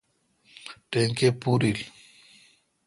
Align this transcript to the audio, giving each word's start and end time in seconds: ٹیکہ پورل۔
ٹیکہ 0.91 1.29
پورل۔ 1.41 1.77